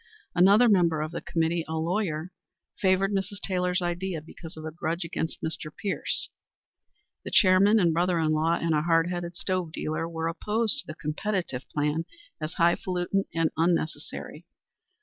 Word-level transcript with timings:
Another 0.33 0.67
member 0.67 1.01
of 1.01 1.11
the 1.11 1.21
committee, 1.21 1.63
a 1.67 1.75
lawyer, 1.77 2.31
favored 2.79 3.11
Mrs. 3.11 3.39
Taylor's 3.39 3.83
idea 3.83 4.19
because 4.19 4.57
of 4.57 4.65
a 4.65 4.71
grudge 4.71 5.03
against 5.03 5.43
Mr. 5.43 5.69
Pierce. 5.71 6.29
The 7.23 7.29
chairman 7.29 7.79
and 7.79 7.93
brother 7.93 8.17
in 8.17 8.31
law, 8.31 8.55
and 8.55 8.73
a 8.73 8.81
hard 8.81 9.11
headed 9.11 9.37
stove 9.37 9.71
dealer, 9.71 10.09
were 10.09 10.27
opposed 10.27 10.79
to 10.79 10.87
the 10.87 10.95
competitive 10.95 11.69
plan 11.69 12.05
as 12.41 12.53
highfalutin 12.55 13.25
and 13.35 13.51
unnecessary. 13.57 14.43